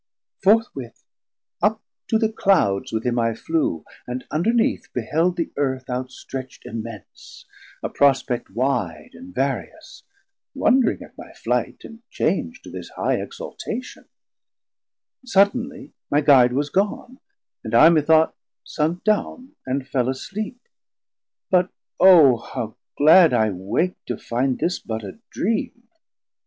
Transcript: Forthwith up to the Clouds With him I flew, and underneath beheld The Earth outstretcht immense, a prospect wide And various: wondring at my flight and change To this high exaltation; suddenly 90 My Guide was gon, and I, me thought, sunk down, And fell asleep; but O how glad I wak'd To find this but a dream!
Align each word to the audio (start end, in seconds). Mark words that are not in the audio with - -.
Forthwith 0.43 1.03
up 1.61 1.79
to 2.07 2.17
the 2.17 2.31
Clouds 2.33 2.91
With 2.91 3.05
him 3.05 3.19
I 3.19 3.35
flew, 3.35 3.85
and 4.07 4.25
underneath 4.31 4.91
beheld 4.93 5.35
The 5.37 5.51
Earth 5.57 5.91
outstretcht 5.91 6.65
immense, 6.65 7.45
a 7.83 7.89
prospect 7.89 8.49
wide 8.49 9.11
And 9.13 9.31
various: 9.31 10.01
wondring 10.55 11.03
at 11.03 11.15
my 11.19 11.33
flight 11.33 11.81
and 11.83 12.01
change 12.09 12.63
To 12.63 12.71
this 12.71 12.89
high 12.95 13.21
exaltation; 13.21 14.05
suddenly 15.23 15.93
90 16.09 16.09
My 16.09 16.21
Guide 16.21 16.53
was 16.53 16.71
gon, 16.71 17.19
and 17.63 17.75
I, 17.75 17.87
me 17.91 18.01
thought, 18.01 18.35
sunk 18.63 19.03
down, 19.03 19.51
And 19.67 19.87
fell 19.87 20.09
asleep; 20.09 20.67
but 21.51 21.69
O 21.99 22.37
how 22.37 22.75
glad 22.97 23.35
I 23.35 23.51
wak'd 23.51 24.03
To 24.07 24.17
find 24.17 24.57
this 24.57 24.79
but 24.79 25.03
a 25.03 25.19
dream! 25.29 25.89